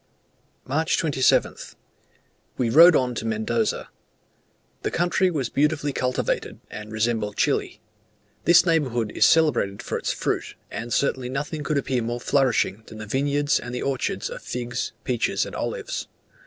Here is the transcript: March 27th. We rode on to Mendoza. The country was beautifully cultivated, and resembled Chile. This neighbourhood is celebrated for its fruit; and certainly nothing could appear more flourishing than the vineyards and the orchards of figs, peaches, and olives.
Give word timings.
March 0.65 0.97
27th. 0.97 1.75
We 2.57 2.71
rode 2.71 2.95
on 2.95 3.13
to 3.13 3.23
Mendoza. 3.23 3.89
The 4.81 4.89
country 4.89 5.29
was 5.29 5.49
beautifully 5.49 5.93
cultivated, 5.93 6.59
and 6.71 6.91
resembled 6.91 7.37
Chile. 7.37 7.79
This 8.45 8.65
neighbourhood 8.65 9.11
is 9.11 9.27
celebrated 9.27 9.83
for 9.83 9.99
its 9.99 10.11
fruit; 10.11 10.55
and 10.71 10.91
certainly 10.91 11.29
nothing 11.29 11.63
could 11.63 11.77
appear 11.77 12.01
more 12.01 12.19
flourishing 12.19 12.81
than 12.87 12.97
the 12.97 13.05
vineyards 13.05 13.59
and 13.59 13.75
the 13.75 13.83
orchards 13.83 14.31
of 14.31 14.41
figs, 14.41 14.91
peaches, 15.03 15.45
and 15.45 15.55
olives. 15.55 16.07